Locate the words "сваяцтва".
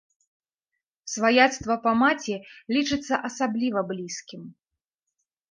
1.15-1.75